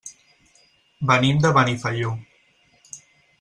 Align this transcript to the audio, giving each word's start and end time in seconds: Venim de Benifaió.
Venim 1.11 1.43
de 1.43 1.51
Benifaió. 1.59 2.15